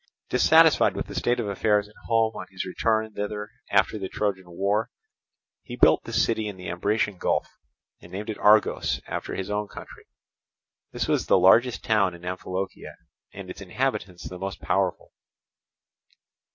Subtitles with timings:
[0.31, 4.49] Dissatisfied with the state of affairs at home on his return thither after the Trojan
[4.49, 4.89] War,
[5.61, 7.47] he built this city in the Ambracian Gulf,
[7.99, 10.05] and named it Argos after his own country.
[10.91, 12.95] This was the largest town in Amphilochia,
[13.31, 15.11] and its inhabitants the most powerful.